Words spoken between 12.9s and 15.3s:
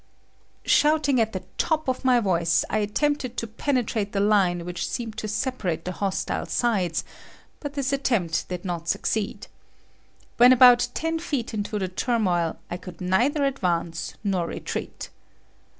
neither advance nor retreat.